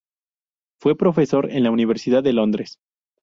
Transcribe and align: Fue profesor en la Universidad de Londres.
Fue 0.81 0.97
profesor 0.97 1.51
en 1.51 1.61
la 1.61 1.69
Universidad 1.69 2.23
de 2.23 2.33
Londres. 2.33 2.79